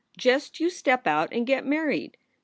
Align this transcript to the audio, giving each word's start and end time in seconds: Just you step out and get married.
Just 0.17 0.59
you 0.59 0.71
step 0.71 1.05
out 1.05 1.29
and 1.31 1.45
get 1.45 1.63
married. 1.63 2.17